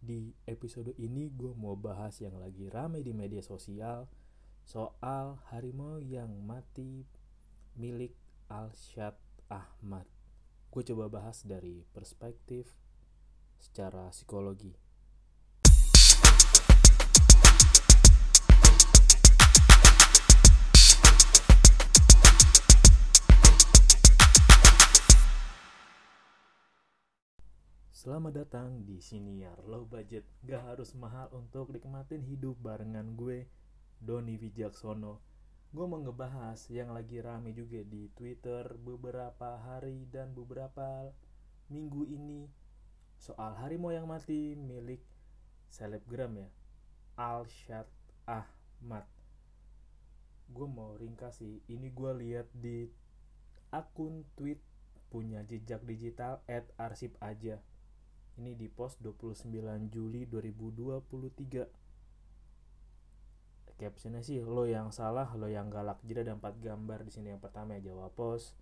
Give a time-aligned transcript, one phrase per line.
[0.00, 4.06] Di episode ini gue mau bahas yang lagi rame di media sosial
[4.66, 7.06] soal harimau yang mati
[7.78, 8.14] milik
[8.48, 9.14] Alshad
[9.46, 10.06] Ahmad.
[10.70, 12.74] Gue coba bahas dari perspektif
[13.58, 14.85] secara psikologi.
[28.06, 33.50] Selamat datang di Siniar Low Budget Gak harus mahal untuk nikmatin hidup barengan gue
[33.98, 35.18] Doni Wijaksono.
[35.74, 41.10] Gue mau ngebahas yang lagi rame juga di Twitter beberapa hari dan beberapa
[41.66, 42.46] minggu ini
[43.18, 45.02] Soal harimau yang mati milik
[45.66, 46.48] selebgram ya
[47.18, 47.90] Alshad
[48.22, 49.10] Ahmad.
[50.46, 52.86] Gue mau ringkas sih Ini gue lihat di
[53.74, 54.62] akun tweet
[55.10, 57.58] punya jejak digital at arsip aja
[58.36, 59.48] ini di post 29
[59.88, 61.64] Juli 2023.
[63.76, 66.00] Captionnya sih lo yang salah, lo yang galak.
[66.04, 67.32] Jadi ada empat gambar di sini.
[67.32, 68.56] Yang pertama ya jawab post.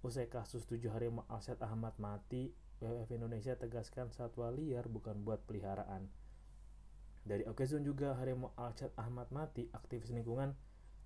[0.00, 6.08] Usai kasus 7 hari Alset Ahmad mati, WWF Indonesia tegaskan satwa liar bukan buat peliharaan.
[7.20, 10.56] Dari Okezon juga harimau Alset Ahmad mati, aktivis lingkungan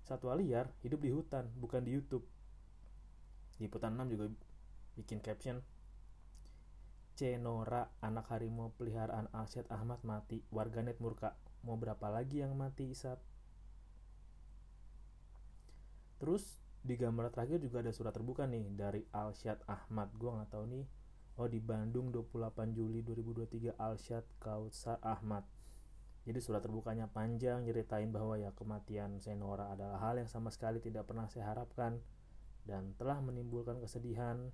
[0.07, 2.23] satwa liar hidup di hutan, bukan di YouTube.
[3.59, 4.31] Di Putan 6 juga
[4.95, 5.59] bikin caption
[7.15, 10.43] Cenora, anak harimau peliharaan Alsyad Ahmad mati.
[10.51, 11.39] Warganet murka.
[11.63, 13.15] Mau berapa lagi yang mati, Isat?
[16.19, 20.11] Terus di gambar terakhir juga ada surat terbuka nih dari Alsyad Ahmad.
[20.19, 20.85] Gua nggak tahu nih.
[21.39, 25.47] Oh di Bandung 28 Juli 2023 Alsyad Kautsar Ahmad.
[26.27, 31.07] Jadi surat terbukanya panjang nyeritain bahwa ya kematian Senora adalah hal yang sama sekali tidak
[31.07, 32.03] pernah saya harapkan
[32.67, 34.51] dan telah menimbulkan kesedihan,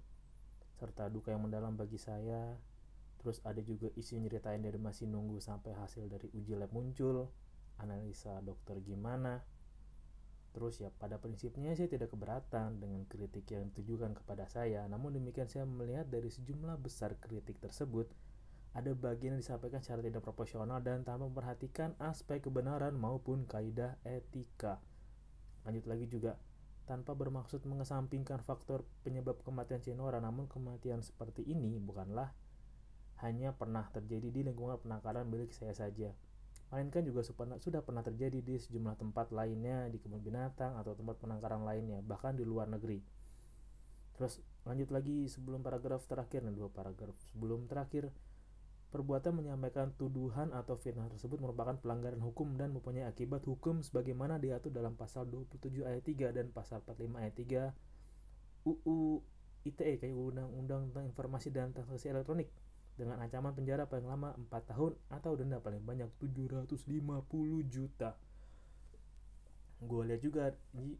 [0.81, 2.57] serta duka yang mendalam bagi saya.
[3.21, 7.29] Terus ada juga isi nyeritain dari masih nunggu sampai hasil dari uji lab muncul,
[7.77, 9.45] analisa dokter gimana.
[10.57, 14.89] Terus ya pada prinsipnya saya tidak keberatan dengan kritik yang ditujukan kepada saya.
[14.89, 18.09] Namun demikian saya melihat dari sejumlah besar kritik tersebut
[18.71, 24.79] ada bagian yang disampaikan secara tidak proporsional dan tanpa memperhatikan aspek kebenaran maupun kaidah etika.
[25.67, 26.39] Lanjut lagi juga,
[26.89, 32.33] tanpa bermaksud mengesampingkan faktor penyebab kematian Cinora, namun kematian seperti ini bukanlah
[33.21, 36.09] hanya pernah terjadi di lingkungan penangkaran milik saya saja,
[36.73, 37.21] melainkan juga
[37.61, 42.33] sudah pernah terjadi di sejumlah tempat lainnya di kebun binatang atau tempat penangkaran lainnya, bahkan
[42.33, 43.03] di luar negeri.
[44.17, 48.09] Terus lanjut lagi sebelum paragraf terakhir, nah dua paragraf sebelum terakhir,
[48.91, 54.67] Perbuatan menyampaikan tuduhan atau fitnah tersebut merupakan pelanggaran hukum dan mempunyai akibat hukum sebagaimana diatur
[54.67, 57.35] dalam pasal 27 ayat 3 dan pasal 45 ayat
[57.71, 59.23] 3 UU
[59.63, 62.51] ITE kayak Undang-Undang tentang Informasi dan Transaksi Elektronik
[62.99, 66.75] dengan ancaman penjara paling lama 4 tahun atau denda paling banyak 750
[67.71, 68.19] juta.
[69.81, 70.51] Gue lihat juga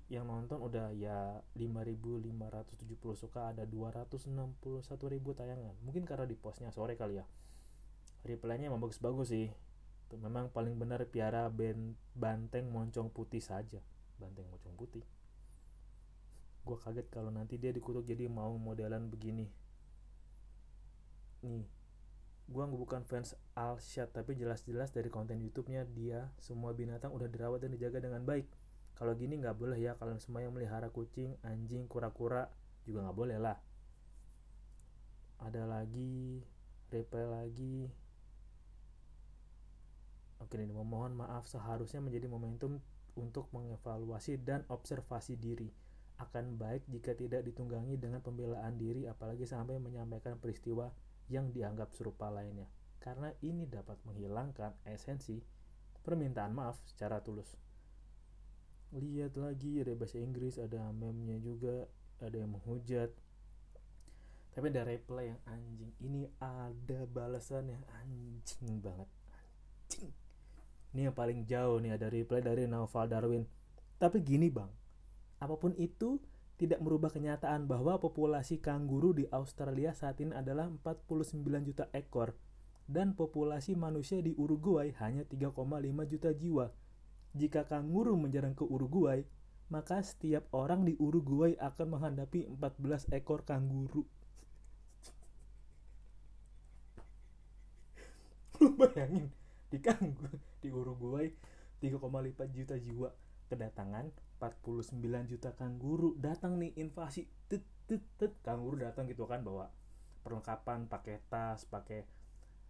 [0.08, 4.96] yang nonton udah ya 5570 suka ada 261.000
[5.36, 5.76] tayangan.
[5.84, 7.28] Mungkin karena di postnya sore kali ya
[8.26, 9.50] reply-nya bagus-bagus sih.
[10.12, 13.80] Tuh, memang paling benar piara ben, banteng moncong putih saja.
[14.20, 15.06] Banteng moncong putih.
[16.62, 19.50] Gue kaget kalau nanti dia dikutuk jadi mau modelan begini.
[21.42, 21.82] Nih
[22.52, 27.72] gue bukan fans Alshad tapi jelas-jelas dari konten YouTube-nya dia semua binatang udah dirawat dan
[27.72, 28.44] dijaga dengan baik.
[29.00, 32.52] Kalau gini nggak boleh ya kalian semua yang melihara kucing anjing kura-kura
[32.84, 33.56] juga nggak boleh lah.
[35.42, 36.44] Ada lagi
[36.92, 37.88] reply lagi
[40.42, 42.82] Oke ini memohon maaf seharusnya menjadi momentum
[43.14, 45.70] untuk mengevaluasi dan observasi diri.
[46.18, 50.90] Akan baik jika tidak ditunggangi dengan pembelaan diri apalagi sampai menyampaikan peristiwa
[51.30, 52.66] yang dianggap serupa lainnya.
[53.02, 55.38] Karena ini dapat menghilangkan esensi
[56.02, 57.58] permintaan maaf secara tulus.
[58.92, 61.86] Lihat lagi ada bahasa Inggris ada meme-nya juga
[62.22, 63.10] ada yang menghujat.
[64.52, 65.92] Tapi ada reply yang anjing.
[66.04, 69.08] Ini ada balasan yang anjing banget.
[69.32, 70.21] Anjing
[70.92, 73.48] ini yang paling jauh nih ada reply dari Naufal Darwin
[73.96, 74.70] tapi gini bang
[75.42, 76.22] apa pun itu
[76.62, 82.38] tidak merubah kenyataan bahwa populasi kanguru di Australia saat ini adalah 49 juta ekor
[82.86, 85.58] dan populasi manusia di Uruguay hanya 3,5
[86.06, 86.70] juta jiwa.
[87.34, 89.26] Jika kanguru menjarang ke Uruguay,
[89.74, 94.06] maka setiap orang di Uruguay akan menghadapi 14 ekor kanguru.
[98.62, 99.41] Lu bayangin
[99.72, 101.32] di kanguru di Uruguay
[101.80, 103.10] 3,5 juta jiwa.
[103.48, 107.28] Kedatangan 49 juta kanguru datang nih invasi.
[107.48, 108.36] Tet tet tet.
[108.44, 109.72] Kanguru datang gitu kan bawa
[110.22, 112.06] perlengkapan pakai tas pakai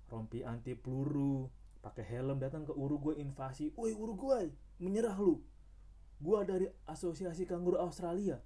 [0.07, 1.49] rompi anti peluru
[1.81, 2.37] pakai helm.
[2.37, 3.73] Datang ke Uruguay invasi.
[3.73, 5.41] Woi Uruguay menyerah lu.
[6.21, 8.37] Gua dari asosiasi kanguru Australia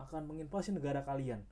[0.00, 1.44] akan menginvasi negara kalian.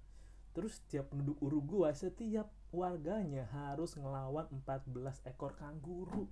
[0.57, 6.29] Terus setiap penduduk Uruguay setiap warganya harus ngelawan 14 ekor kanguru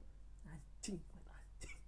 [0.76, 1.00] anjing
[1.40, 1.78] anjing?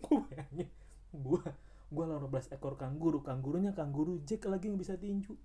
[0.00, 0.68] Gue bayangin
[1.12, 1.44] gue
[1.92, 5.36] gue lawan 12 ekor kanguru kanggurunya kanguru jack lagi yang bisa tinju.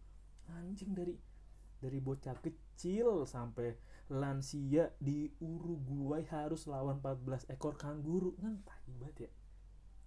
[0.48, 1.20] Anjing dari
[1.78, 3.76] dari bocah kecil sampai
[4.08, 9.32] lansia di Uruguay harus lawan 14 ekor kanguru kan tahi banget ya.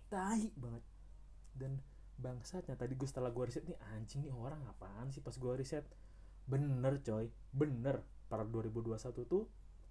[0.08, 0.84] Tahi banget.
[1.52, 1.76] Dan
[2.16, 5.84] bangsatnya tadi gue setelah gue riset nih anjing nih orang apaan sih pas gue riset?
[6.48, 7.28] Bener coy.
[7.52, 8.00] Bener.
[8.32, 8.96] Pada 2021
[9.28, 9.44] tuh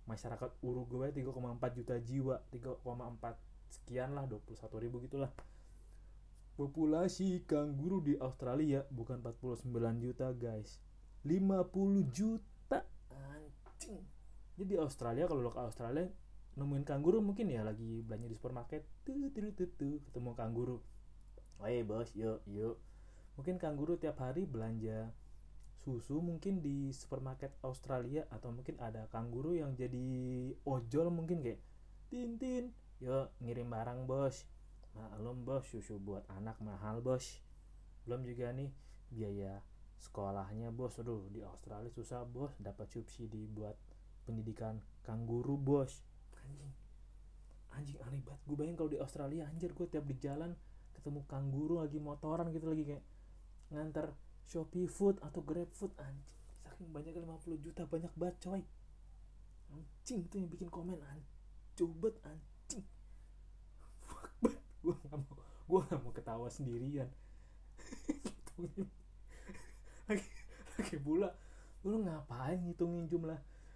[0.09, 2.81] masyarakat Uruguay 3,4 juta jiwa 3,4
[3.69, 5.29] sekian lah 21 ribu gitulah.
[6.57, 9.69] Populasi kanguru di Australia bukan 49
[10.01, 10.81] juta guys.
[11.23, 12.83] 50 juta.
[13.13, 14.03] Anjing.
[14.57, 16.09] Jadi di Australia kalau lo ke Australia
[16.59, 18.83] nemuin kanguru mungkin ya lagi belanja di supermarket.
[19.07, 20.83] Tuh tuh tuh tuh ketemu kanguru
[21.59, 22.75] Hey bos yuk yuk.
[23.35, 25.11] Mungkin kanguru tiap hari belanja
[25.89, 30.05] susu mungkin di supermarket Australia atau mungkin ada kanguru yang jadi
[30.69, 31.57] ojol mungkin kayak
[32.13, 32.69] Tintin
[33.01, 34.45] yuk ngirim barang bos
[34.97, 37.39] Maklum bos, susu buat anak mahal bos.
[38.03, 38.73] Belum juga nih
[39.13, 39.61] biaya
[40.01, 40.97] sekolahnya bos.
[40.97, 43.77] Aduh di Australia susah bos, dapat subsidi buat
[44.25, 46.01] pendidikan kanguru bos.
[46.41, 46.73] Anjing,
[47.71, 48.41] anjing aneh banget.
[48.43, 50.51] Gue bayangin kalau di Australia anjir gue tiap di jalan
[50.97, 53.03] ketemu kanguru lagi motoran gitu lagi kayak
[53.71, 54.17] ngantar
[54.49, 56.25] Shopee Food atau Grab Food anjing.
[56.65, 58.61] Saking banyak 50 juta banyak banget coy.
[59.69, 61.29] Anjing tuh yang bikin komen anjing.
[61.77, 62.85] Cubet anjing.
[64.81, 65.37] Gue gak mau
[65.69, 67.05] gue gak mau ketawa sendirian.
[70.09, 70.25] Lagi
[70.79, 71.29] lagi pula
[71.83, 73.35] lu ngapain ngitungin jumlah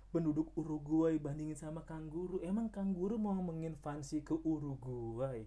[0.10, 5.44] penduduk Uruguay bandingin sama kanguru emang kanguru mau menginvasi ke Uruguay?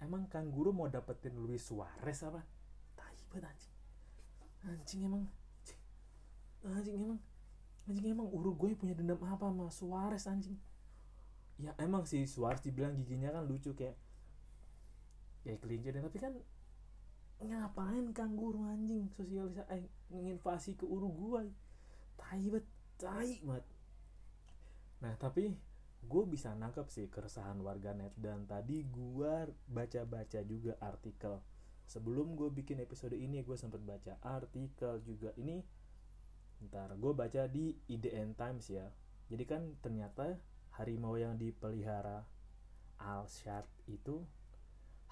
[0.00, 2.42] Emang kanguru mau dapetin Luis Suarez apa?
[2.96, 3.75] Tai banget anjing
[4.64, 5.24] anjing emang.
[6.64, 7.20] Anjing, emang.
[7.86, 10.58] Anjing emang Uruguay punya dendam apa sama Suarez anjing?
[11.60, 13.96] Ya emang sih Suarez dibilang giginya kan lucu kayak
[15.46, 16.34] ya kelinci dan tapi kan
[17.38, 21.46] ngapain kanguru anjing sosialisasi eh, menginvasi ke Uruguay?
[22.16, 22.66] Tai banget
[22.96, 23.64] tai banget
[25.04, 25.52] nah tapi
[26.06, 31.36] gue bisa nangkep sih keresahan warganet dan tadi gue baca-baca juga artikel
[31.86, 35.30] sebelum gue bikin episode ini gue sempat baca artikel juga.
[35.38, 35.62] Ini
[36.66, 38.90] ntar gue baca di IDN Times ya.
[39.30, 40.38] Jadi kan ternyata
[40.76, 42.26] harimau yang dipelihara
[42.98, 44.26] Alshad itu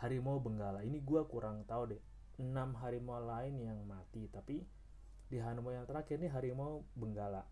[0.02, 0.82] harimau benggala.
[0.82, 2.02] Ini gue kurang tahu deh.
[2.42, 4.66] Enam harimau lain yang mati tapi
[5.30, 7.46] di harimau yang terakhir nih harimau benggala.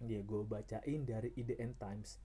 [0.00, 2.20] Dia gue bacain dari IDN Times.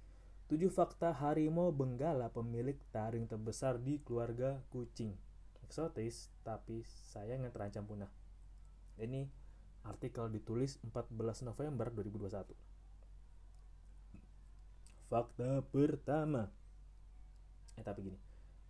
[0.52, 5.16] 7 fakta harimau benggala pemilik taring terbesar di keluarga kucing
[5.72, 6.84] eksotis tapi
[7.16, 8.12] sayang yang terancam punah
[9.00, 9.32] ini
[9.88, 12.52] artikel ditulis 14 November 2021
[15.08, 16.52] fakta pertama
[17.80, 18.20] eh tapi gini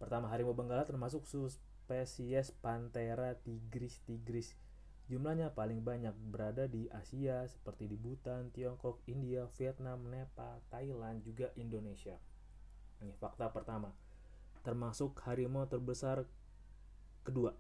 [0.02, 4.58] Pertama, harimau benggala termasuk subspesies Panthera tigris tigris.
[5.06, 11.54] Jumlahnya paling banyak berada di Asia seperti di Bhutan, Tiongkok, India, Vietnam, Nepal, Thailand, juga
[11.54, 12.18] Indonesia.
[12.98, 13.94] Ini fakta pertama.
[14.66, 16.26] Termasuk harimau terbesar
[17.22, 17.54] kedua.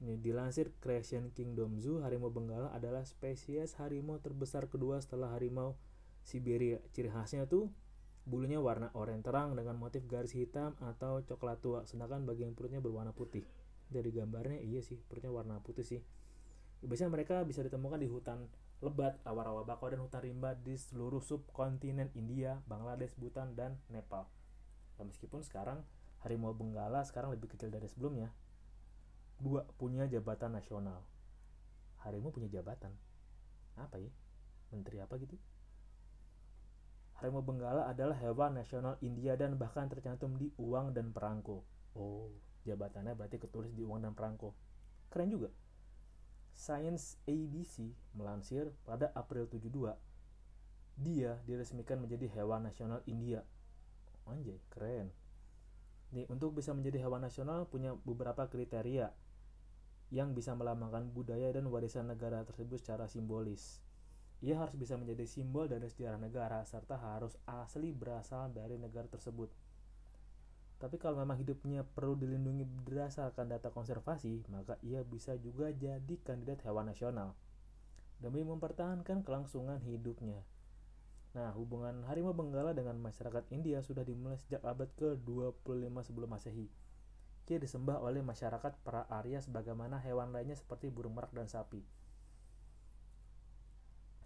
[0.00, 5.76] Ini dilansir Creation Kingdom Zoo, harimau benggala adalah spesies harimau terbesar kedua setelah harimau
[6.24, 6.80] Siberia.
[6.96, 7.68] Ciri khasnya tuh
[8.30, 13.16] Bulunya warna oranye terang dengan motif garis hitam atau coklat tua, sedangkan bagian perutnya berwarna
[13.16, 13.48] putih.
[13.88, 16.04] Dari gambarnya iya sih, perutnya warna putih sih.
[16.84, 18.46] Biasanya mereka bisa ditemukan di hutan
[18.84, 24.28] lebat, rawa-rawa bakau dan hutan rimba di seluruh subkontinen India, Bangladesh, Bhutan, dan Nepal.
[24.96, 25.80] nah, meskipun sekarang
[26.20, 28.28] harimau benggala sekarang lebih kecil dari sebelumnya
[29.40, 31.00] dua punya jabatan nasional.
[32.04, 32.92] Harimau punya jabatan.
[33.76, 34.12] Apa ya?
[34.70, 35.36] Menteri apa gitu?
[37.18, 41.64] Harimau benggala adalah hewan nasional India dan bahkan tercantum di uang dan perangko.
[41.96, 42.32] Oh
[42.64, 44.52] jabatannya berarti ketulis di uang dan perangko.
[45.08, 45.50] Keren juga.
[46.52, 49.96] Science ABC melansir pada April 72
[51.00, 53.40] dia diresmikan menjadi hewan nasional India.
[54.28, 55.08] Anjay, keren.
[56.12, 59.08] Nih, untuk bisa menjadi hewan nasional punya beberapa kriteria
[60.10, 63.78] yang bisa melambangkan budaya dan warisan negara tersebut secara simbolis.
[64.42, 69.48] Ia harus bisa menjadi simbol dari sejarah negara serta harus asli berasal dari negara tersebut.
[70.80, 76.64] Tapi kalau memang hidupnya perlu dilindungi berdasarkan data konservasi, maka ia bisa juga jadi kandidat
[76.64, 77.36] hewan nasional
[78.20, 80.44] demi mempertahankan kelangsungan hidupnya.
[81.32, 86.68] Nah, hubungan harimau benggala dengan masyarakat India sudah dimulai sejak abad ke-25 sebelum Masehi.
[87.50, 91.82] Ia disembah oleh masyarakat para Arya sebagaimana hewan lainnya seperti burung merak dan sapi.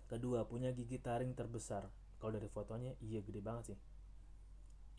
[0.04, 1.88] Kedua, punya gigi taring terbesar.
[2.21, 3.78] Kalau dari fotonya, iya gede banget sih.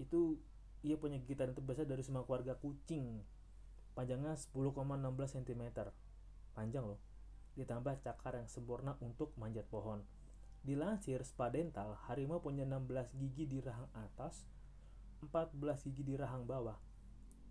[0.02, 0.42] Itu
[0.82, 3.22] ia punya gigi taring terbesar dari semua keluarga kucing.
[3.94, 4.74] Panjangnya 10,16
[5.38, 5.64] cm.
[6.58, 6.98] Panjang loh.
[7.54, 10.02] Ditambah cakar yang sempurna untuk manjat pohon.
[10.66, 14.50] Dilansir Spadental, harimau punya 16 gigi di rahang atas,
[15.22, 15.54] 14
[15.86, 16.85] gigi di rahang bawah.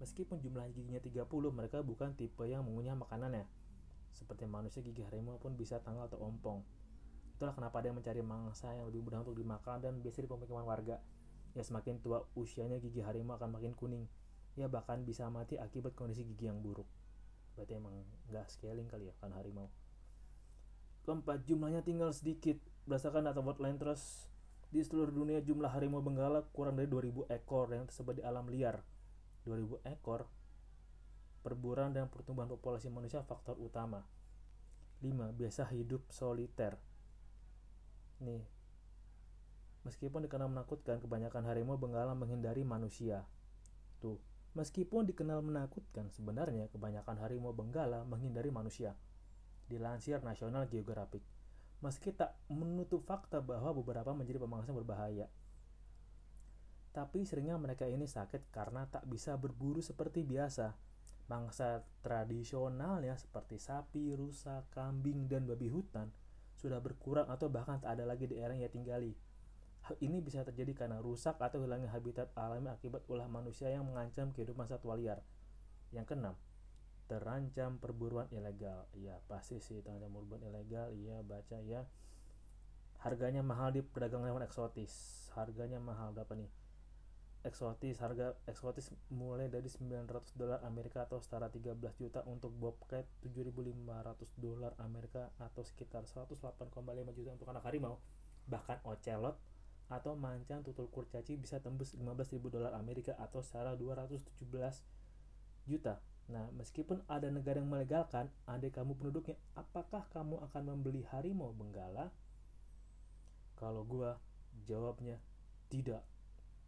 [0.04, 3.48] Meskipun jumlah giginya 30, mereka bukan tipe yang mengunyah makanannya.
[4.12, 6.60] Seperti manusia, gigi harimau pun bisa tanggal atau ompong.
[7.40, 10.68] Itulah kenapa ada yang mencari mangsa yang lebih mudah untuk dimakan dan biasa di pemukiman
[10.68, 11.00] warga.
[11.56, 14.04] Ya semakin tua usianya gigi harimau akan makin kuning.
[14.60, 16.86] Ya bahkan bisa mati akibat kondisi gigi yang buruk.
[17.56, 19.72] Berarti emang nggak scaling kali ya kan harimau.
[21.08, 24.28] Keempat, jumlahnya tinggal sedikit Berdasarkan data World Land Trust,
[24.68, 28.84] di seluruh dunia jumlah harimau benggala kurang dari 2000 ekor yang tersebar di alam liar.
[29.44, 30.26] 2000 ekor
[31.44, 34.00] perburuan dan pertumbuhan populasi manusia faktor utama.
[35.04, 35.36] 5.
[35.36, 36.80] Biasa hidup soliter.
[38.24, 38.40] Nih.
[39.84, 43.28] Meskipun dikenal menakutkan, kebanyakan harimau benggala menghindari manusia.
[44.00, 44.16] Tuh,
[44.56, 48.96] meskipun dikenal menakutkan, sebenarnya kebanyakan harimau benggala menghindari manusia.
[49.68, 51.20] Dilansir National Geographic
[51.84, 55.28] meski tak menutup fakta bahwa beberapa menjadi pemangsa berbahaya.
[56.94, 60.70] Tapi seringnya mereka ini sakit karena tak bisa berburu seperti biasa.
[61.26, 66.12] Mangsa tradisionalnya seperti sapi, rusa, kambing, dan babi hutan
[66.54, 69.12] sudah berkurang atau bahkan tak ada lagi di daerah yang ia tinggali.
[69.90, 74.30] Hal ini bisa terjadi karena rusak atau hilangnya habitat alami akibat ulah manusia yang mengancam
[74.30, 75.20] kehidupan satwa liar.
[75.92, 76.34] Yang keenam,
[77.04, 81.84] terancam perburuan ilegal ya pasti sih terancam perburuan ilegal iya baca ya
[83.04, 86.48] harganya mahal di pedagang hewan eksotis harganya mahal berapa nih
[87.44, 93.76] eksotis harga eksotis mulai dari 900 dolar Amerika atau setara 13 juta untuk bobcat 7.500
[94.40, 96.40] dolar Amerika atau sekitar 108,5
[97.12, 98.00] juta untuk anak harimau
[98.48, 99.36] bahkan ocelot
[99.92, 104.24] atau mancang tutul kurcaci bisa tembus 15.000 dolar Amerika atau setara 217
[105.68, 111.52] juta Nah, meskipun ada negara yang melegalkan, ada kamu penduduknya, apakah kamu akan membeli harimau
[111.52, 112.08] benggala?
[113.60, 114.16] Kalau gua
[114.64, 115.20] jawabnya
[115.68, 116.00] tidak.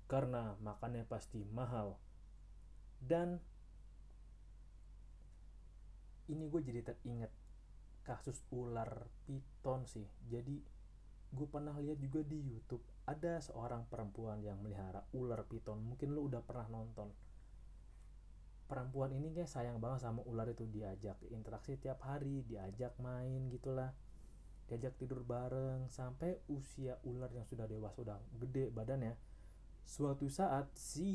[0.07, 1.99] Karena makannya pasti mahal.
[3.03, 3.39] Dan
[6.27, 7.31] ini gue jadi teringat
[8.07, 10.07] kasus ular piton sih.
[10.31, 10.63] Jadi
[11.35, 15.83] gue pernah lihat juga di YouTube ada seorang perempuan yang melihara ular piton.
[15.83, 17.11] Mungkin lu udah pernah nonton
[18.67, 23.95] perempuan ini kayak sayang banget sama ular itu diajak interaksi tiap hari diajak main gitulah
[24.67, 29.15] diajak tidur bareng sampai usia ular yang sudah dewasa sudah gede badannya
[29.87, 31.07] suatu saat si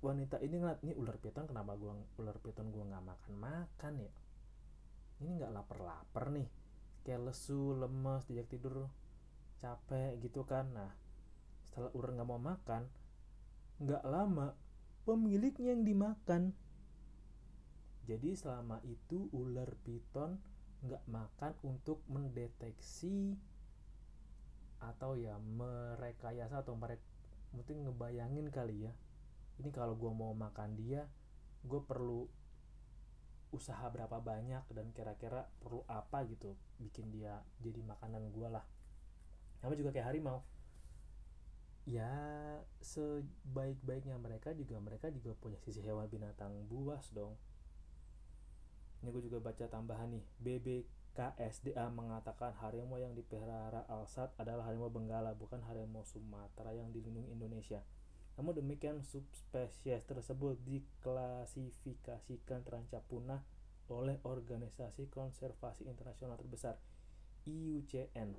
[0.00, 4.12] wanita ini ngeliat nih ular piton kenapa gua ular piton gua nggak makan makan ya?
[5.20, 6.48] Ini nggak lapar lapar nih
[7.04, 8.88] kayak lesu lemes diajak tidur
[9.60, 10.72] capek gitu kan.
[10.72, 10.90] Nah
[11.68, 12.88] setelah ular nggak mau makan
[13.84, 14.56] nggak lama
[15.04, 16.56] pemiliknya yang dimakan.
[18.08, 20.40] Jadi selama itu ular piton
[20.80, 23.36] nggak makan untuk mendeteksi
[24.80, 27.09] atau ya merekayasa atau mereka
[27.50, 28.92] mungkin ngebayangin kali ya
[29.60, 31.04] ini kalau gue mau makan dia
[31.66, 32.24] gue perlu
[33.50, 38.62] usaha berapa banyak dan kira-kira perlu apa gitu bikin dia jadi makanan gue lah.
[39.58, 40.46] Sama juga kayak harimau.
[41.84, 42.08] Ya
[42.78, 47.34] sebaik-baiknya mereka juga mereka juga punya sisi hewan binatang buas dong.
[49.02, 50.24] Ini gue juga baca tambahan nih
[51.10, 57.82] BBKSDA mengatakan harimau yang dipelihara Alsat adalah harimau Benggala bukan harimau Sumatera yang dilindungi Indonesia
[58.40, 63.44] namun demikian subspesies tersebut diklasifikasikan terancam punah
[63.92, 66.80] oleh Organisasi Konservasi Internasional terbesar
[67.44, 68.32] IUCN.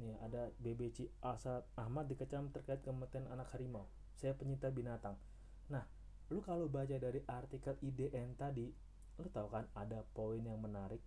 [0.00, 3.84] Nih ada BBC Asad Ahmad dikecam terkait kematian anak harimau.
[4.16, 5.20] Saya penyinta binatang.
[5.68, 5.84] Nah,
[6.32, 8.72] lu kalau baca dari artikel IDN tadi,
[9.20, 11.04] lu tahu kan ada poin yang menarik.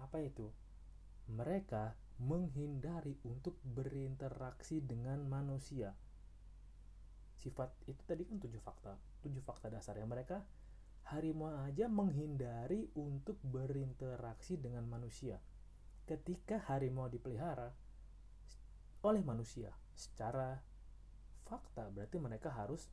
[0.00, 0.48] Apa itu?
[1.32, 5.92] Mereka menghindari untuk berinteraksi dengan manusia.
[7.36, 10.40] Sifat itu tadi kan tujuh fakta tujuh fakta dasar yang mereka
[11.12, 15.38] harimau aja menghindari untuk berinteraksi dengan manusia.
[16.08, 17.70] Ketika harimau dipelihara
[19.04, 20.58] oleh manusia secara
[21.46, 22.90] fakta berarti mereka harus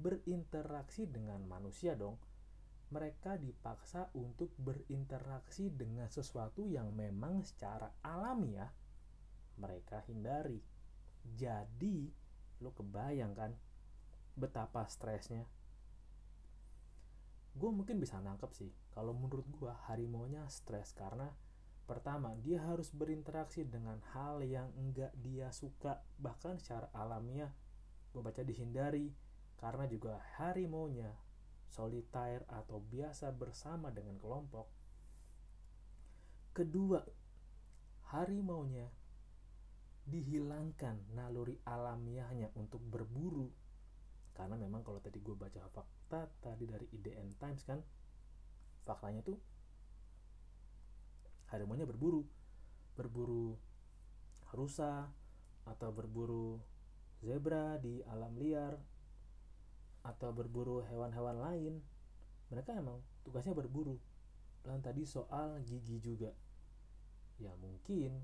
[0.00, 2.16] berinteraksi dengan manusia dong
[2.90, 8.70] mereka dipaksa untuk berinteraksi dengan sesuatu yang memang secara alamiah
[9.62, 10.58] mereka hindari.
[11.22, 12.10] Jadi
[12.58, 13.54] lo kebayang kan
[14.34, 15.46] betapa stresnya?
[17.54, 21.30] Gue mungkin bisa nangkep sih kalau menurut gue harimaunya stres karena
[21.86, 27.54] pertama dia harus berinteraksi dengan hal yang enggak dia suka bahkan secara alamiah.
[28.10, 29.14] Gue baca dihindari
[29.62, 31.14] karena juga harimaunya
[31.70, 34.66] solitaire atau biasa bersama dengan kelompok.
[36.50, 36.98] Kedua
[38.10, 38.90] harimaunya
[40.02, 43.46] dihilangkan naluri alamiahnya untuk berburu.
[44.34, 47.78] Karena memang kalau tadi gue baca fakta tadi dari IDN Times kan
[48.82, 49.38] faktanya tuh
[51.54, 52.26] harimaunya berburu.
[52.98, 53.54] Berburu
[54.50, 55.06] rusa
[55.70, 56.58] atau berburu
[57.22, 58.74] zebra di alam liar
[60.00, 61.74] atau berburu hewan-hewan lain
[62.50, 63.96] mereka emang tugasnya berburu.
[64.60, 66.34] Dan tadi soal gigi juga.
[67.40, 68.20] Ya mungkin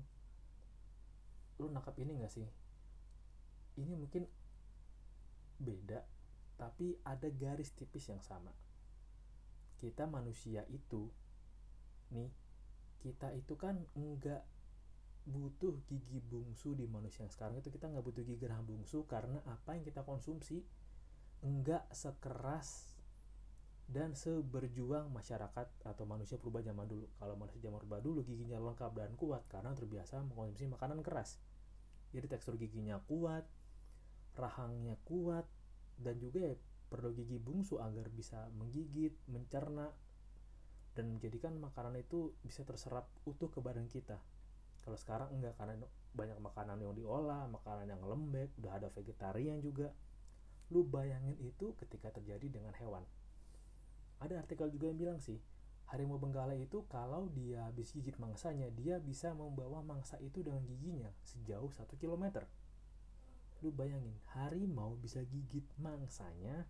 [1.57, 2.45] lu nangkap ini gak sih?
[3.79, 4.29] Ini mungkin
[5.57, 6.05] beda
[6.57, 8.53] tapi ada garis tipis yang sama.
[9.77, 11.09] Kita manusia itu
[12.13, 12.29] nih
[13.01, 14.41] kita itu kan enggak
[15.27, 17.69] butuh gigi bungsu di manusia yang sekarang itu.
[17.69, 20.65] Kita nggak butuh gigi geraham bungsu karena apa yang kita konsumsi
[21.45, 22.97] enggak sekeras
[23.87, 28.91] dan seberjuang masyarakat atau manusia purba zaman dulu kalau manusia zaman purba dulu giginya lengkap
[28.99, 31.39] dan kuat karena terbiasa mengkonsumsi makanan keras
[32.11, 33.47] jadi tekstur giginya kuat
[34.35, 35.47] rahangnya kuat
[35.97, 36.55] dan juga ya
[36.87, 39.91] perlu gigi bungsu agar bisa menggigit, mencerna
[40.95, 44.17] dan menjadikan makanan itu bisa terserap utuh ke badan kita.
[44.81, 45.83] Kalau sekarang enggak karena
[46.15, 49.91] banyak makanan yang diolah, makanan yang lembek, udah ada vegetarian juga.
[50.73, 53.03] Lu bayangin itu ketika terjadi dengan hewan.
[54.19, 55.37] Ada artikel juga yang bilang sih,
[55.93, 61.13] harimau benggala itu kalau dia habis gigit mangsanya, dia bisa membawa mangsa itu dengan giginya
[61.23, 62.43] sejauh 1 kilometer
[63.65, 66.69] lu bayangin harimau bisa gigit mangsanya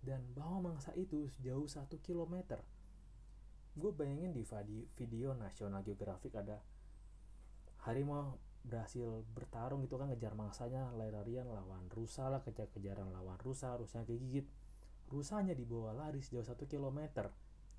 [0.00, 2.62] dan bawa mangsa itu sejauh satu kilometer
[3.76, 4.42] gue bayangin di
[4.96, 6.64] video National Geographic ada
[7.84, 14.04] harimau berhasil bertarung itu kan ngejar mangsanya lari-larian lawan rusa lah kejar-kejaran lawan rusa rusanya
[14.04, 14.44] kegigit
[15.08, 17.32] rusanya dibawa lari sejauh satu kilometer.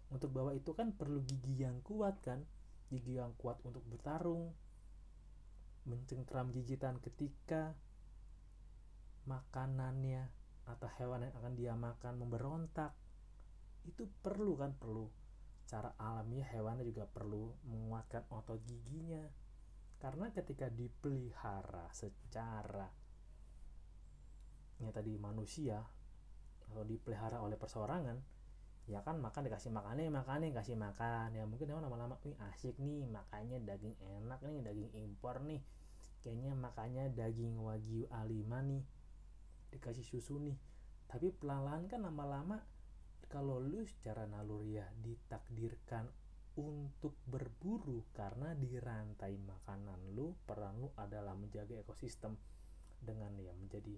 [0.09, 2.41] Untuk bawa itu kan perlu gigi yang kuat kan.
[2.89, 4.49] Gigi yang kuat untuk bertarung.
[5.85, 7.77] Mencengkram gigitan ketika
[9.29, 10.33] makanannya
[10.65, 12.97] atau hewan yang akan dia makan memberontak.
[13.85, 15.05] Itu perlu kan perlu.
[15.69, 19.21] Cara alamiah hewannya juga perlu menguatkan otot giginya
[19.99, 22.87] karena ketika dipelihara secara
[24.79, 25.83] ya tadi manusia
[26.63, 28.39] atau dipelihara oleh perseorangan
[28.89, 31.37] ya kan makan dikasih makannya makannya kasih makan.
[31.37, 35.61] Ya mungkin hewan lama-lama nih asik nih makannya daging enak nih daging impor nih.
[36.25, 38.83] Kayaknya makannya daging wagyu A5 nih
[39.77, 40.57] dikasih susu nih.
[41.05, 42.57] Tapi pelan-pelan kan lama-lama
[43.29, 46.09] kalau lu secara naluriah ditakdirkan
[46.59, 52.35] untuk berburu karena di rantai makanan lu peran lu adalah menjaga ekosistem
[52.99, 53.95] dengan ya menjadi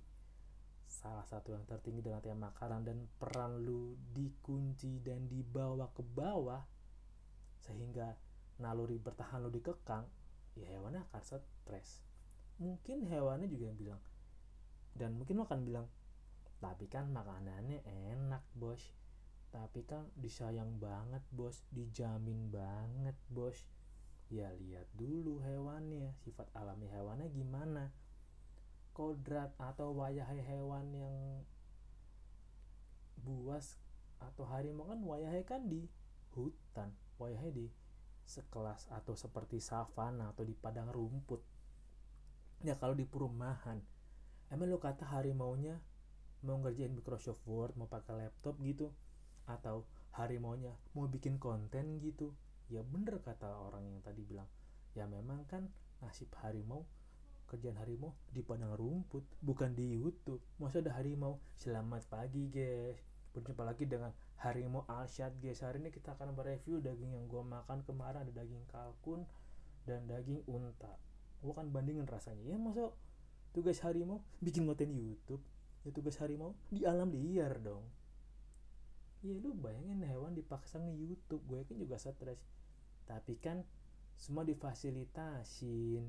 [0.85, 6.61] salah satu yang tertinggi dengan rantai makanan dan peran lu dikunci dan dibawa ke bawah
[7.65, 8.13] sehingga
[8.61, 10.05] naluri bertahan lu dikekang
[10.53, 12.05] ya hewannya akan stres.
[12.61, 14.01] Mungkin hewannya juga yang bilang
[14.95, 15.87] dan mungkin lo akan bilang
[16.61, 18.93] tapi kan makanannya enak bos
[19.51, 21.61] tapi kan disayang banget bos.
[21.75, 23.67] Dijamin banget bos.
[24.31, 26.15] Ya lihat dulu hewannya.
[26.23, 27.91] Sifat alami hewannya gimana?
[28.95, 31.15] Kodrat atau wayahai hewan yang
[33.21, 33.77] buas
[34.17, 35.85] atau harimau kan wayahai kan di
[36.33, 36.89] hutan
[37.21, 37.65] wayahai di
[38.25, 41.43] sekelas atau seperti savana atau di padang rumput.
[42.63, 43.81] Ya kalau di perumahan
[44.51, 45.79] emang lu kata harimaunya
[46.41, 48.89] mau ngerjain Microsoft Word mau pakai laptop gitu
[49.47, 52.35] atau harimaunya mau bikin konten gitu.
[52.71, 54.47] Ya bener kata orang yang tadi bilang.
[54.95, 55.71] Ya memang kan
[56.03, 56.83] nasib harimau
[57.47, 60.39] kerjaan harimau di padang rumput bukan di YouTube.
[60.55, 61.39] Masa ada harimau?
[61.59, 62.95] Selamat pagi guys.
[63.35, 65.59] Berjumpa lagi dengan harimau Alshad guys.
[65.59, 68.23] Hari ini kita akan mereview daging yang gue makan kemarin.
[68.23, 69.27] Ada daging kalkun
[69.83, 70.95] dan daging unta.
[71.43, 72.55] Gue akan bandingin rasanya.
[72.55, 72.91] Ya masa
[73.51, 75.43] tugas harimau bikin konten YouTube?
[75.83, 77.83] Ya tugas harimau di alam liar dong
[79.21, 82.41] ya lu bayangin hewan dipaksa nge YouTube gue kan juga stres.
[83.05, 83.61] Tapi kan
[84.17, 86.05] semua difasilitasin.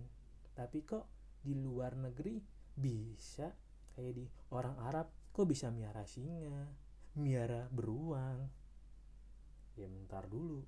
[0.53, 1.09] Tapi kok
[1.40, 2.40] di luar negeri
[2.77, 3.53] bisa?
[3.92, 6.68] Kayak di orang Arab kok bisa miara singa
[7.16, 8.48] miara beruang?
[9.77, 10.64] Ya bentar dulu.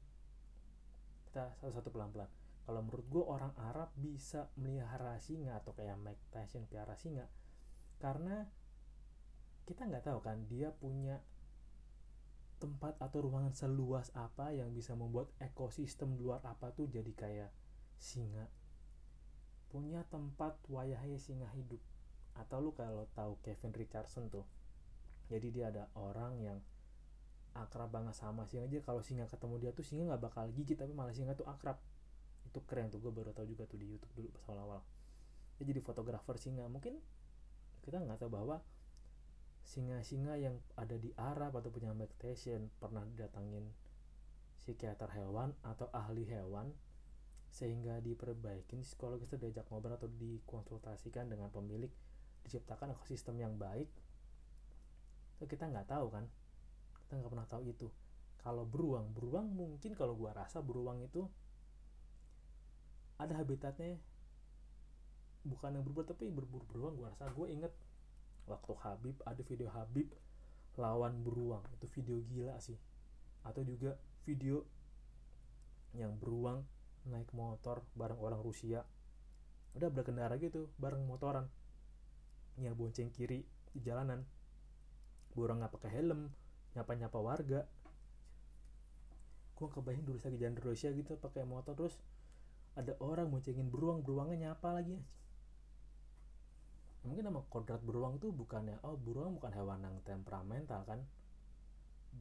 [1.28, 2.28] Kita satu-satu pelan-pelan.
[2.64, 7.28] Kalau menurut gue orang Arab bisa melihara singa atau kayak Mike Tyson piara singa
[8.00, 8.44] karena
[9.64, 11.20] kita nggak tahu kan dia punya
[12.64, 17.52] tempat atau ruangan seluas apa yang bisa membuat ekosistem luar apa tuh jadi kayak
[18.00, 18.48] singa?
[19.68, 21.84] Punya tempat wayahnya singa hidup.
[22.40, 24.48] Atau lu kalau tahu Kevin Richardson tuh
[25.28, 26.58] jadi dia ada orang yang
[27.52, 28.64] akrab banget sama singa.
[28.64, 31.76] Aja kalau singa ketemu dia tuh singa nggak bakal gigit tapi malah singa tuh akrab.
[32.48, 34.80] Itu keren tuh gue baru tahu juga tuh di YouTube dulu pas awal-awal.
[35.60, 36.64] Dia jadi fotografer singa.
[36.64, 36.96] Mungkin
[37.84, 38.64] kita nggak tahu bahwa
[39.64, 43.64] singa-singa yang ada di Arab atau punya meditation pernah didatangin
[44.64, 46.72] psikiater hewan atau ahli hewan
[47.48, 51.92] sehingga diperbaiki psikologis itu diajak ngobrol atau dikonsultasikan dengan pemilik
[52.44, 53.88] diciptakan ekosistem yang baik.
[55.38, 56.24] Itu kita nggak tahu kan?
[57.04, 57.88] Kita nggak pernah tahu itu.
[58.42, 61.24] Kalau beruang beruang mungkin kalau gua rasa beruang itu
[63.16, 63.96] ada habitatnya
[65.46, 67.30] bukan yang berburu tapi berburu beruang gua rasa.
[67.32, 67.72] Gue inget
[68.44, 70.08] waktu Habib ada video Habib
[70.76, 71.62] lawan beruang.
[71.78, 72.76] Itu video gila sih.
[73.44, 74.64] Atau juga video
[75.94, 76.66] yang beruang
[77.06, 78.82] naik motor bareng orang Rusia.
[79.76, 81.46] Udah berkendara gitu bareng motoran.
[82.58, 83.42] Yang bonceng kiri
[83.74, 84.22] di jalanan.
[85.34, 86.30] Beruang nggak pakai helm
[86.74, 87.60] nyapa nyapa warga.
[89.54, 91.94] Gue kebayang dulu lagi jalan Rusia gitu pakai motor terus
[92.74, 94.98] ada orang boncengin beruang beruangnya nyapa lagi
[97.04, 101.00] mungkin nama kodrat beruang tuh bukannya oh beruang bukan hewan yang temperamental kan?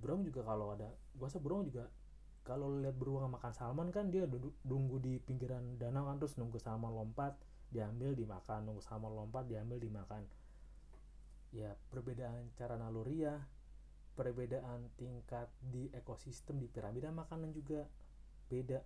[0.04, 1.88] Beruang juga kalau ada gua rasa beruang juga
[2.44, 4.28] kalau lihat beruang makan salmon kan dia
[4.68, 7.40] nunggu di pinggiran danau kan terus nunggu salmon lompat
[7.72, 8.68] diambil dimakan.
[8.68, 10.28] Nunggu salmon lompat diambil dimakan.
[11.56, 13.40] Ya perbedaan cara naluri ya
[14.14, 17.88] perbedaan tingkat di ekosistem di piramida makanan juga
[18.52, 18.84] beda.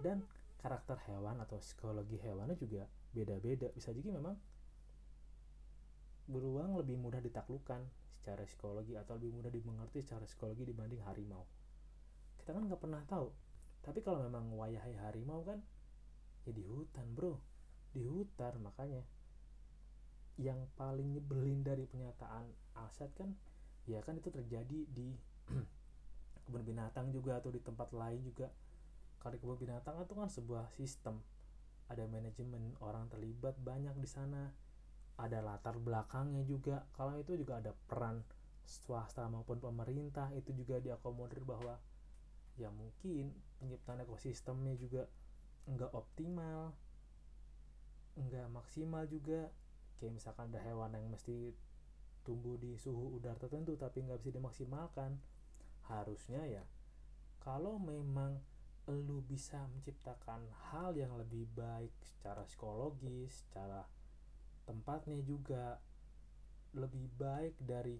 [0.00, 0.24] Dan
[0.56, 3.68] karakter hewan atau psikologi hewannya juga beda-beda.
[3.76, 4.40] Bisa jadi memang
[6.26, 7.86] beruang lebih mudah ditaklukkan
[8.18, 11.46] secara psikologi atau lebih mudah dimengerti secara psikologi dibanding harimau.
[12.42, 13.30] Kita kan nggak pernah tahu.
[13.86, 15.62] Tapi kalau memang wayahai harimau kan
[16.42, 17.38] ya di hutan bro.
[17.94, 19.06] Di hutan makanya.
[20.42, 23.30] Yang paling nyebelin dari pernyataan Alsat kan
[23.86, 25.14] ya kan itu terjadi di
[26.44, 28.50] kebun binatang juga atau di tempat lain juga.
[29.26, 31.22] Di kebun binatang itu kan sebuah sistem.
[31.86, 34.65] Ada manajemen orang terlibat banyak di sana
[35.16, 36.84] ada latar belakangnya juga.
[36.96, 38.20] Kalau itu juga ada peran
[38.66, 41.78] swasta maupun pemerintah itu juga diakomodir bahwa
[42.56, 45.06] ya mungkin penciptaan ekosistemnya juga
[45.68, 46.72] enggak optimal
[48.16, 49.48] enggak maksimal juga.
[49.96, 51.56] Kayak misalkan ada hewan yang mesti
[52.26, 55.14] tumbuh di suhu udara tertentu tapi nggak bisa dimaksimalkan
[55.86, 56.66] harusnya ya
[57.38, 58.42] kalau memang
[58.90, 63.86] lu bisa menciptakan hal yang lebih baik secara psikologis secara
[64.66, 65.78] tempatnya juga
[66.74, 67.96] lebih baik dari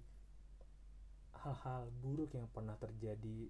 [1.47, 3.49] hal-hal buruk yang pernah terjadi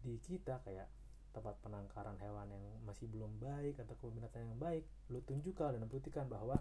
[0.00, 0.86] di kita kayak
[1.34, 6.24] tempat penangkaran hewan yang masih belum baik atau binatang yang baik lu tunjukkan dan buktikan
[6.30, 6.56] bahwa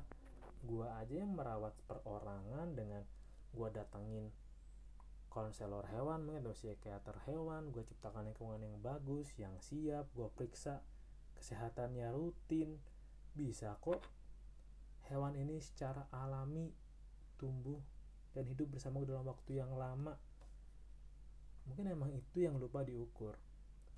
[0.65, 3.05] gua aja yang merawat perorangan dengan
[3.55, 4.33] gua datangin
[5.31, 10.83] konselor hewan mungkin atau psikiater hewan gua ciptakan lingkungan yang bagus yang siap gua periksa
[11.39, 12.79] kesehatannya rutin.
[13.35, 13.99] Bisa kok
[15.07, 16.71] hewan ini secara alami
[17.37, 17.79] tumbuh
[18.35, 20.15] dan hidup bersama dalam waktu yang lama.
[21.65, 23.37] Mungkin emang itu yang lupa diukur.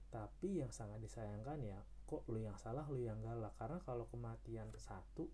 [0.07, 3.51] Tapi yang sangat disayangkan ya kok lu yang salah lu yang galak?
[3.59, 5.27] Karena kalau kematian satu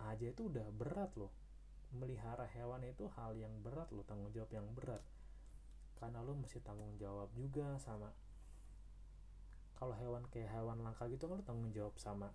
[0.00, 1.32] aja itu udah berat loh.
[1.90, 5.04] Melihara hewan itu hal yang berat loh tanggung jawab yang berat.
[6.00, 8.08] Karena lu mesti tanggung jawab juga sama
[9.80, 12.28] kalau hewan kayak hewan langka gitu kan lu tanggung jawab sama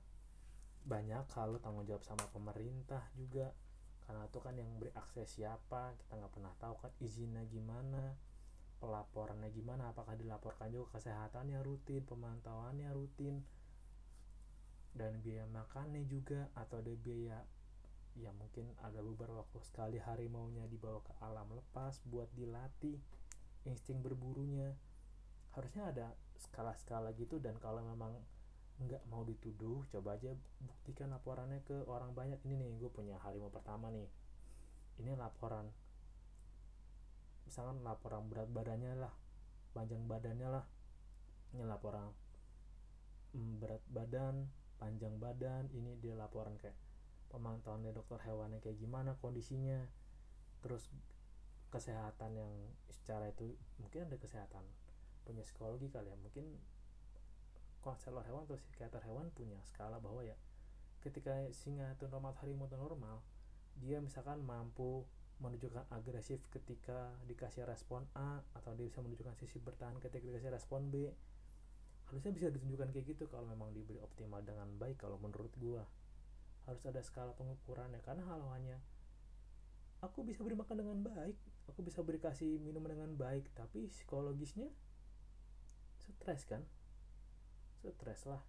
[0.85, 3.49] banyak hal lu tanggung jawab sama pemerintah juga.
[4.05, 8.13] Karena itu kan yang beri akses siapa kita nggak pernah tahu kan izinnya gimana
[8.77, 13.41] pelaporannya gimana apakah dilaporkan juga kesehatannya rutin pemantauannya rutin.
[14.95, 17.41] Dan biaya makannya juga atau ada biaya
[18.15, 23.01] ya mungkin ada beberapa waktu sekali harimaunya dibawa ke alam lepas buat dilatih
[23.65, 24.77] insting berburunya.
[25.57, 28.15] Harusnya ada skala-skala gitu dan kalau memang
[28.75, 32.39] nggak mau dituduh coba aja buktikan laporannya ke orang banyak.
[32.43, 34.07] Ini nih gue punya harimau pertama nih.
[34.99, 35.71] Ini laporan
[37.45, 39.13] misalkan laporan berat badannya lah
[39.71, 40.65] panjang badannya lah.
[41.55, 42.11] Ini laporan
[43.31, 45.71] mm, berat badan panjang badan.
[45.71, 46.75] Ini dia laporan kayak
[47.31, 49.87] pemantauan dari dokter hewannya kayak gimana kondisinya.
[50.59, 50.91] Terus
[51.71, 52.51] kesehatan yang
[52.91, 54.63] secara itu mungkin ada kesehatan
[55.23, 56.17] punya psikologi kali ya.
[56.19, 56.74] Mungkin
[57.85, 60.33] konselor hewan atau psikiater hewan punya skala bahwa ya
[61.05, 63.21] ketika singa itu normal harimau itu normal
[63.77, 65.05] dia misalkan mampu
[65.37, 70.87] menunjukkan agresif ketika dikasih respon A atau dia bisa menunjukkan sisi bertahan ketika dikasih respon
[70.87, 71.11] B.
[72.07, 75.83] Harusnya bisa ditunjukkan kayak gitu kalau memang diberi optimal dengan baik kalau menurut gua.
[76.63, 78.79] Harus ada skala pengukurannya karena hal hanya
[80.05, 84.69] aku bisa beri makan dengan baik aku bisa beri kasih minum dengan baik tapi psikologisnya
[85.97, 86.61] stres kan
[87.93, 88.41] stres lah.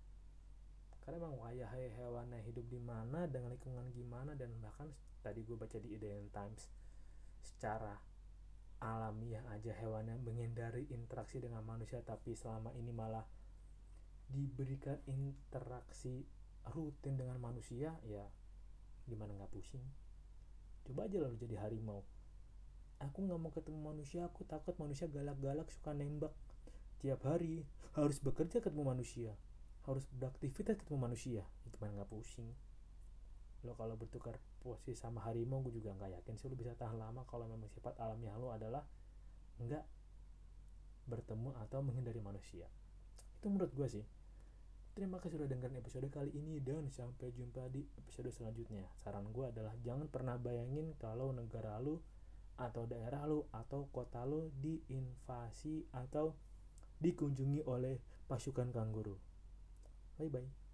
[1.03, 4.91] Karena emang wayah hewannya hidup di mana dengan lingkungan gimana dan bahkan
[5.23, 6.67] tadi gue baca di Idean Times
[7.43, 7.95] secara
[8.83, 13.25] alamiah aja hewannya menghindari interaksi dengan manusia tapi selama ini malah
[14.27, 16.27] diberikan interaksi
[16.75, 18.27] rutin dengan manusia ya
[19.07, 19.87] gimana nggak pusing.
[20.83, 22.03] Coba aja lo jadi harimau.
[22.99, 26.35] Aku nggak mau ketemu manusia aku takut manusia galak-galak suka nembak
[27.01, 27.65] tiap hari
[27.97, 29.33] harus bekerja ketemu manusia
[29.87, 31.43] harus beraktivitas ketemu manusia.
[31.71, 32.51] Gimana nggak pusing.
[33.63, 37.23] Lo kalau bertukar posisi sama harimau gue juga nggak yakin sih lo bisa tahan lama
[37.31, 38.83] kalau memang sifat alamiah lo adalah
[39.63, 39.85] nggak
[41.07, 42.67] bertemu atau menghindari manusia.
[43.39, 44.05] Itu menurut gue sih.
[44.97, 48.91] Terima kasih sudah dengerin episode kali ini dan sampai jumpa di episode selanjutnya.
[49.05, 52.01] Saran gue adalah jangan pernah bayangin kalau negara lu
[52.57, 56.33] atau daerah lu atau kota lu diinvasi atau
[57.01, 59.17] dikunjungi oleh pasukan kanguru.
[60.17, 60.66] Bye bye.